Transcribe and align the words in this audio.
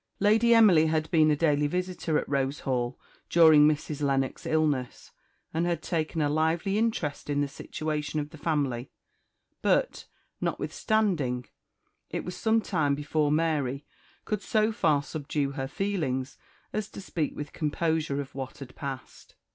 Lady 0.19 0.55
Emily 0.55 0.87
had 0.87 1.11
been 1.11 1.29
a 1.29 1.35
daily 1.35 1.67
visitor 1.67 2.17
at 2.17 2.27
Rose 2.27 2.61
Hall 2.61 2.99
during 3.29 3.67
Mrs. 3.67 4.01
Lennox's 4.01 4.51
illness, 4.51 5.11
and 5.53 5.67
had 5.67 5.83
taken 5.83 6.21
a 6.21 6.27
lively 6.27 6.75
interest 6.79 7.29
in 7.29 7.41
the 7.41 7.47
situation 7.47 8.19
of 8.19 8.31
the 8.31 8.37
family; 8.39 8.89
but, 9.61 10.05
notwithstanding, 10.41 11.45
it 12.09 12.25
was 12.25 12.35
some 12.35 12.61
time 12.61 12.95
before 12.95 13.31
Mary 13.31 13.85
could 14.25 14.41
so 14.41 14.71
far 14.71 15.03
subdue 15.03 15.51
her 15.51 15.67
feelings 15.67 16.35
as 16.73 16.89
to 16.89 16.99
speak 16.99 17.35
with 17.35 17.53
composure 17.53 18.19
of 18.19 18.33
what 18.33 18.57
had 18.57 18.75
passed. 18.75 19.35